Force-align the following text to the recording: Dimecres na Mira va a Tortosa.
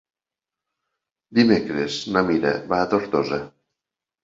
Dimecres 1.41 1.99
na 2.15 2.25
Mira 2.31 2.55
va 2.75 2.83
a 2.87 2.91
Tortosa. 2.97 3.41